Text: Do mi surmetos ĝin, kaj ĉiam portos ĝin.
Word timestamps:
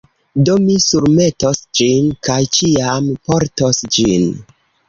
Do 0.47 0.53
mi 0.61 0.77
surmetos 0.85 1.61
ĝin, 1.79 2.09
kaj 2.31 2.39
ĉiam 2.59 3.13
portos 3.29 3.87
ĝin. 3.99 4.27